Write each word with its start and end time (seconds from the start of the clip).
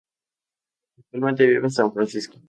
Actualmente 0.97 1.45
vive 1.45 1.63
en 1.65 1.69
San 1.69 1.93
Francisco. 1.93 2.39